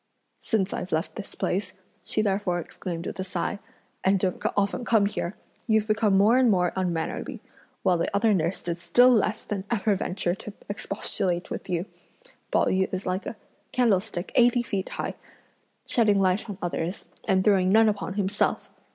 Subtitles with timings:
[0.39, 3.59] "Since I've left this place," she therefore exclaimed with a sigh,
[4.03, 5.35] "and don't often come here,
[5.67, 7.39] you've become more and more unmannerly;
[7.83, 11.85] while the other nurse does still less than ever venture to expostulate with you;
[12.49, 13.35] Pao yü is like a
[13.71, 15.13] candlestick eighty feet high,
[15.85, 18.71] shedding light on others, and throwing none upon himself!